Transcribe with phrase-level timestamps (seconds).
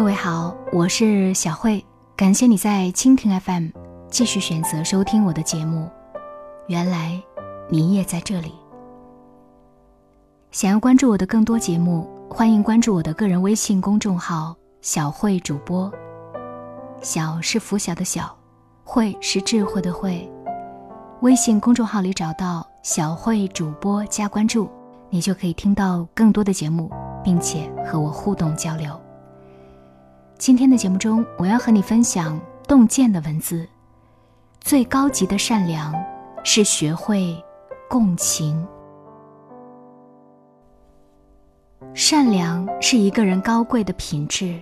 [0.00, 1.84] 各位好，我是小慧，
[2.16, 3.66] 感谢你在蜻蜓 FM
[4.08, 5.90] 继续选择收听我的节目。
[6.68, 7.22] 原来
[7.68, 8.54] 你也在这里。
[10.52, 15.92] 想要关注我的更多节目，欢迎关注我的个人微信公众号“小慧主播”。
[17.02, 18.34] 小是拂晓的小，
[18.82, 20.26] 慧是智慧的慧。
[21.20, 24.66] 微信公众号里找到“小慧主播”加关注，
[25.10, 26.90] 你就可以听到更多的节目，
[27.22, 28.98] 并且和我互动交流。
[30.40, 33.68] 今天的节目中，我要和你分享洞见的文字。
[34.58, 35.94] 最高级的善良，
[36.42, 37.36] 是学会
[37.90, 38.66] 共情。
[41.92, 44.58] 善良是一个人高贵的品质。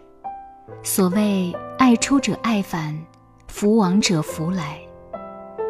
[0.83, 3.01] 所谓“爱出者爱返，
[3.47, 4.81] 福往者福来”，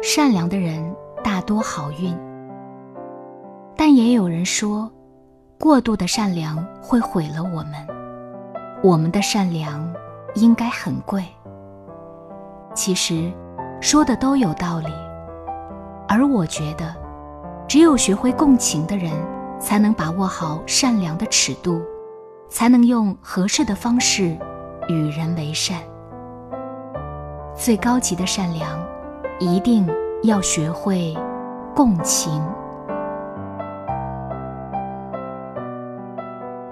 [0.01, 0.91] 善良的人
[1.23, 2.17] 大多好运。
[3.77, 4.91] 但也有人说，
[5.59, 7.98] 过度的善良会毁了我们。
[8.83, 9.87] 我们的善良。
[10.35, 11.25] 应该很贵。
[12.75, 13.31] 其实，
[13.81, 14.93] 说的都有道理。
[16.07, 16.95] 而我觉得，
[17.67, 19.11] 只有学会共情的人，
[19.59, 21.81] 才能把握好善良的尺度，
[22.47, 24.37] 才能用合适的方式
[24.87, 25.79] 与人为善。
[27.55, 28.79] 最高级的善良，
[29.39, 29.87] 一定
[30.21, 31.17] 要学会
[31.75, 32.39] 共情。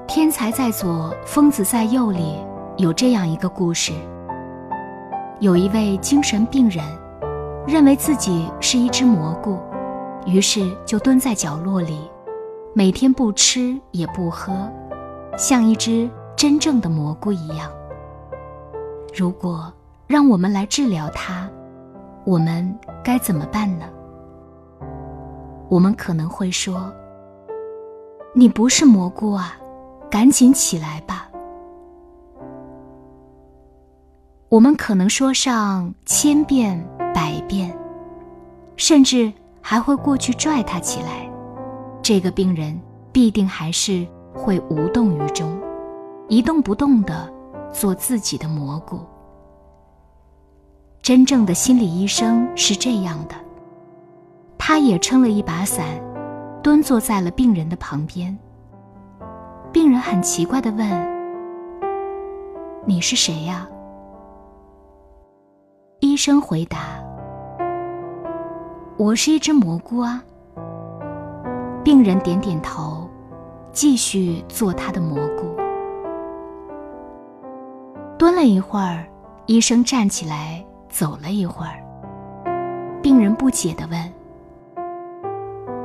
[0.07, 2.37] 天才在左，疯子在右里。
[2.77, 3.91] 有这样一个故事：
[5.41, 6.81] 有一位精神病人，
[7.67, 9.59] 认为自己是一只蘑菇，
[10.25, 12.09] 于是就蹲在角落里，
[12.73, 14.71] 每天不吃也不喝，
[15.37, 17.69] 像一只真正的蘑菇一样。
[19.13, 19.71] 如果
[20.07, 21.49] 让我们来治疗他，
[22.23, 23.85] 我们该怎么办呢？
[25.67, 26.93] 我们可能会说
[28.33, 29.57] ：“你不是蘑菇啊，
[30.09, 31.29] 赶紧起来吧。”
[34.49, 36.81] 我们可能说上千遍
[37.13, 37.77] 百遍，
[38.77, 39.31] 甚至
[39.61, 41.29] 还会过去拽他起来，
[42.01, 42.79] 这个病人
[43.11, 45.59] 必定还是会无动于衷，
[46.29, 47.29] 一动不动的
[47.73, 49.01] 做自己的蘑菇。
[51.01, 53.35] 真正的心理医生是这样的，
[54.57, 55.85] 他也撑了一把伞，
[56.63, 58.37] 蹲坐在了病人的旁边。
[59.77, 60.89] 病人很奇怪的问
[62.83, 63.69] ：“你是谁呀？”
[66.01, 66.79] 医生回答
[68.97, 70.23] ：“我是一只蘑菇啊。”
[71.85, 73.07] 病人点点头，
[73.71, 75.45] 继续做他的蘑菇。
[78.17, 79.05] 蹲了一会儿，
[79.45, 81.77] 医生站起来走了一会儿。
[82.99, 84.13] 病人不解的问：“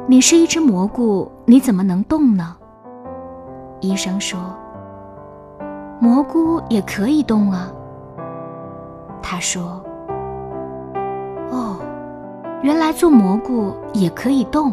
[0.08, 2.56] 你是一只蘑菇，你怎么能动呢？”
[3.82, 4.38] 医生说
[6.00, 7.70] ：“蘑菇也可以动啊。”
[9.22, 9.82] 他说。
[11.50, 11.76] 哦
[12.62, 14.72] 原来做蘑菇也可以动，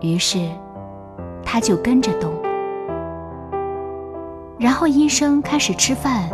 [0.00, 0.50] 于是
[1.44, 2.32] 他就跟着动。
[4.58, 6.28] 然后医生开始吃饭，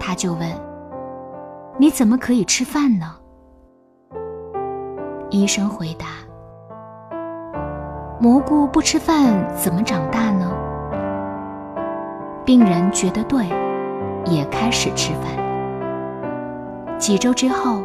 [0.00, 0.48] 他就问
[1.76, 3.14] ：“你怎么可以吃饭呢？”
[5.28, 6.06] 医生回答
[8.20, 10.50] ：“蘑菇不吃饭怎么长大呢？”
[12.44, 13.46] 病人觉得对，
[14.26, 15.24] 也开始吃饭。
[16.98, 17.82] 几周之后。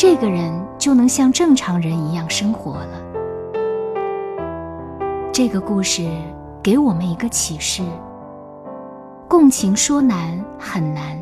[0.00, 3.02] 这个人就能像正常人一样生活了。
[5.32, 6.08] 这个故事
[6.62, 7.82] 给我们一个启示：
[9.26, 11.18] 共情说难很难，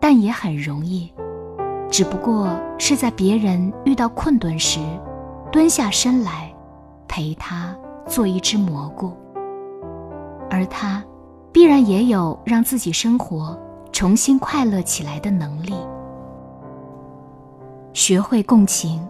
[0.00, 1.14] 但也很容易，
[1.88, 2.48] 只不过
[2.78, 4.80] 是在别人遇到困顿时，
[5.52, 6.49] 蹲下身来
[7.10, 7.76] 陪他
[8.06, 9.12] 做一只蘑菇，
[10.48, 11.04] 而他
[11.50, 13.58] 必然也有让自己生活
[13.90, 15.74] 重新快乐起来的能力。
[17.92, 19.04] 学会共情，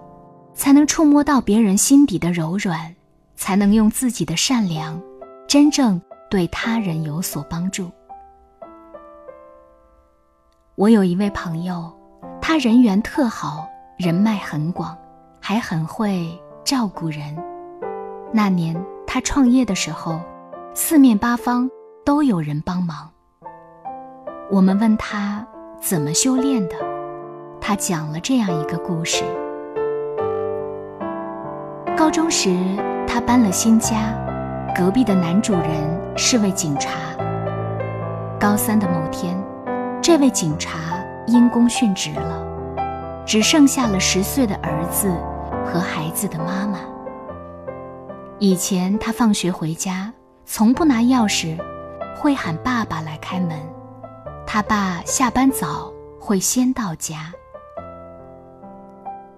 [0.55, 2.93] 才能触摸到别人心底的柔软，
[3.37, 4.99] 才能用自己的善良，
[5.47, 7.91] 真正对他人有所帮助。
[10.75, 11.93] 我有一位朋友，
[12.41, 14.97] 他人缘特好，人脉很广，
[15.39, 16.27] 还很会
[16.65, 17.37] 照顾人。
[18.33, 20.21] 那年他创业的时候，
[20.73, 21.69] 四面八方
[22.05, 23.11] 都有人帮忙。
[24.49, 25.45] 我们问他
[25.81, 26.77] 怎么修炼的。
[27.61, 29.25] 他讲了这样一个故事：
[31.97, 32.57] 高中时，
[33.07, 34.15] 他搬了新家，
[34.77, 36.91] 隔壁的男主人是位警察。
[38.39, 39.37] 高三的某天，
[40.01, 40.79] 这位警察
[41.27, 42.47] 因公殉职了，
[43.27, 45.13] 只剩下了十岁的儿子
[45.67, 46.79] 和孩子的妈妈。
[48.43, 50.11] 以前他放学回家，
[50.47, 51.59] 从不拿钥匙，
[52.17, 53.61] 会喊爸爸来开门，
[54.47, 57.31] 他爸下班早，会先到家。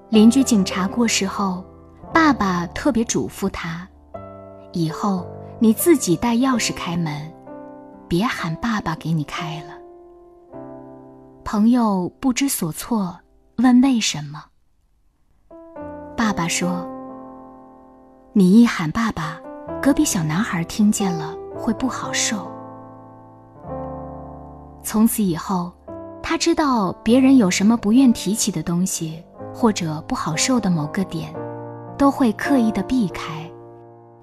[0.08, 1.64] 邻居警察过世后，
[2.14, 3.88] 爸爸特别嘱咐他：
[4.72, 5.26] 以后
[5.58, 7.28] 你自己带钥匙开门，
[8.06, 9.74] 别喊爸爸给你开了。
[11.42, 13.18] 朋友不知所措，
[13.56, 14.44] 问为什么。
[16.16, 16.88] 爸爸说
[18.34, 19.38] ：“你一喊爸爸，
[19.82, 22.50] 隔壁小男孩听见了会不好受。”
[24.82, 25.70] 从此以后，
[26.22, 31.30] 他知道别人有什么不愿提起的东西，或者不好受的某个点，
[31.98, 33.46] 都会刻意的避开，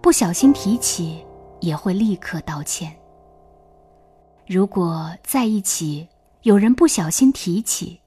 [0.01, 1.23] 不小心提起
[1.59, 2.91] 也会立刻道歉。
[4.47, 6.07] 如果在一起
[6.41, 7.99] 有人不小心提起，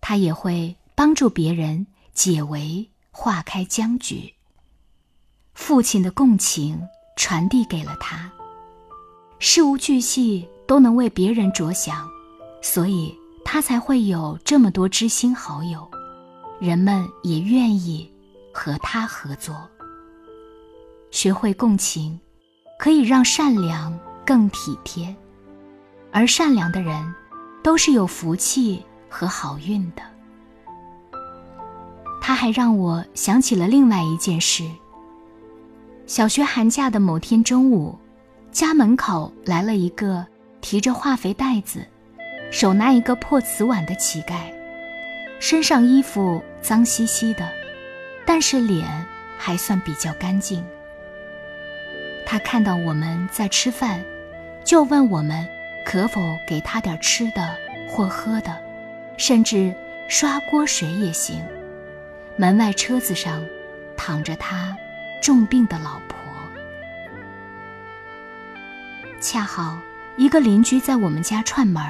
[0.00, 4.32] 他也会帮助别人解围、化开僵局。
[5.54, 6.80] 父亲的共情
[7.16, 8.30] 传递给了他，
[9.38, 10.48] 事无巨细。
[10.64, 12.08] 都能为别人着想，
[12.62, 13.14] 所以
[13.44, 15.86] 他才会有这么多知心好友，
[16.58, 18.10] 人们也愿意
[18.54, 19.68] 和他合作。
[21.10, 22.18] 学会共情，
[22.78, 25.14] 可以让善良更体贴，
[26.10, 27.14] 而善良的人
[27.62, 30.02] 都是有福气和好运的。
[32.18, 34.64] 他还让我想起了另外一件事。
[36.12, 37.98] 小学寒假的某天中午，
[38.50, 40.26] 家门口来了一个。
[40.60, 41.86] 提着化肥袋子，
[42.50, 44.42] 手拿一个破瓷碗的乞丐，
[45.40, 47.48] 身上衣服脏兮兮的，
[48.26, 48.86] 但是脸
[49.38, 50.62] 还算比较干净。
[52.26, 54.04] 他看到我们在吃饭，
[54.62, 55.48] 就问我们
[55.82, 57.56] 可否给他点吃的
[57.88, 58.54] 或喝的，
[59.16, 59.74] 甚至
[60.08, 61.42] 刷锅水也行。
[62.36, 63.42] 门外车子上
[63.96, 64.76] 躺着他
[65.22, 66.18] 重病的老婆，
[69.20, 69.78] 恰好。
[70.16, 71.82] 一个邻居在我们家串门，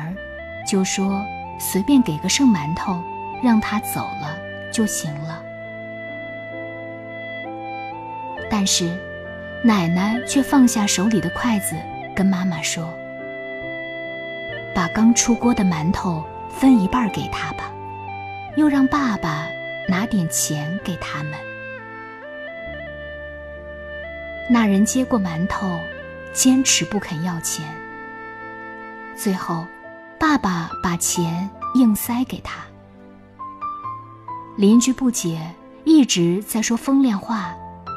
[0.71, 1.25] 就说
[1.59, 3.03] 随便给个剩馒头，
[3.43, 4.37] 让他走了
[4.71, 5.43] 就行了。
[8.51, 8.97] 但是，
[9.65, 11.75] 奶奶却放下手里的筷子，
[12.15, 12.93] 跟妈妈说
[14.73, 17.73] ：“把刚出锅的馒头分一半给他吧，
[18.57, 19.49] 又让爸爸
[19.89, 21.33] 拿点钱给他们。”
[24.51, 25.79] 那人接过馒头，
[26.33, 27.65] 坚持不肯要钱。
[29.17, 29.67] 最后，
[30.19, 32.61] 爸爸把钱硬塞给他。
[34.57, 35.41] 邻居不解，
[35.85, 37.55] 一直在说风凉话，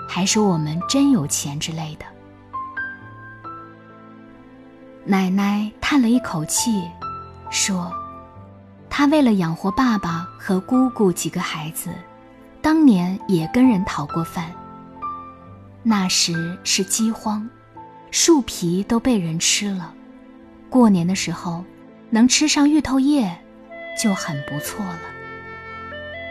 [0.07, 2.06] 还说我们真有钱之类的。
[5.03, 6.83] 奶奶叹了一口气，
[7.50, 7.92] 说
[8.89, 11.89] ：“她为了养活爸爸和姑姑几个孩子，
[12.62, 14.51] 当年也跟人讨过饭。
[15.88, 17.48] 那时是饥荒，
[18.10, 19.94] 树皮都被人吃了。”
[20.68, 21.64] 过年的时候，
[22.10, 23.38] 能吃上芋头叶，
[24.02, 25.00] 就很不错了。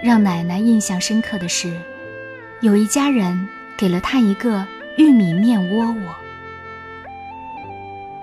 [0.02, 1.80] 让奶奶印象深刻的是，
[2.60, 4.66] 有一家人给了她一个
[4.98, 6.14] 玉米面窝窝。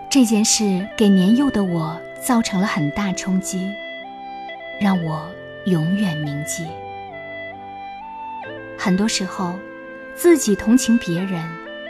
[0.09, 3.71] 这件事给年幼的我造成了很大冲击，
[4.81, 5.31] 让我
[5.65, 6.67] 永远铭记。
[8.77, 9.55] 很多时候，
[10.21, 11.43] 自己同情别人，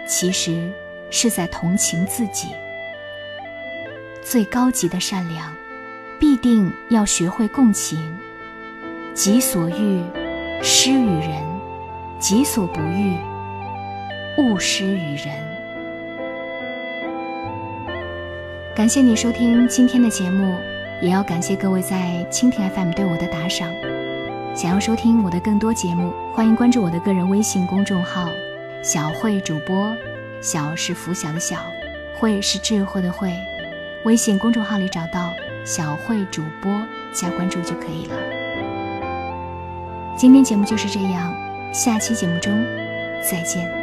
[0.07, 0.72] 其实
[1.10, 2.48] 是在同情自己。
[4.22, 5.53] 最高级的善良，
[6.17, 8.17] 必定要学会共情。
[9.13, 10.01] 己所欲，
[10.63, 11.44] 施于人；
[12.20, 13.17] 己所不欲，
[14.38, 15.36] 勿施于人。
[18.74, 20.56] 感谢你收听今天的节目，
[21.01, 23.70] 也要感谢各位在蜻蜓 FM 对我的打赏。
[24.53, 28.27] 想要收听我的更多节目，欢迎关注我的个人微信公众号
[28.84, 29.96] “小慧主播”。
[30.41, 31.58] 小是拂晓的小，
[32.17, 33.31] 慧是智慧的慧。
[34.03, 35.31] 微信公众号里找到
[35.63, 36.72] 小慧主播，
[37.13, 38.15] 加关注就可以了。
[40.17, 41.34] 今天节目就是这样，
[41.72, 42.51] 下期节目中
[43.22, 43.81] 再见。